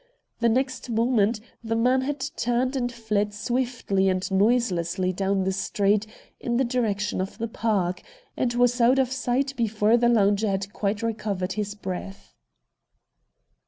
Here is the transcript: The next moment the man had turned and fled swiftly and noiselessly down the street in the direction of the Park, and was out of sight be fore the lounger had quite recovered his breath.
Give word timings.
The 0.39 0.49
next 0.49 0.89
moment 0.89 1.39
the 1.63 1.75
man 1.75 2.01
had 2.01 2.21
turned 2.35 2.75
and 2.75 2.91
fled 2.91 3.35
swiftly 3.35 4.09
and 4.09 4.31
noiselessly 4.31 5.13
down 5.13 5.43
the 5.43 5.51
street 5.51 6.07
in 6.39 6.57
the 6.57 6.63
direction 6.63 7.21
of 7.21 7.37
the 7.37 7.47
Park, 7.47 8.01
and 8.35 8.51
was 8.55 8.81
out 8.81 8.97
of 8.97 9.11
sight 9.11 9.53
be 9.55 9.67
fore 9.67 9.97
the 9.97 10.09
lounger 10.09 10.49
had 10.49 10.73
quite 10.73 11.03
recovered 11.03 11.53
his 11.53 11.75
breath. 11.75 12.33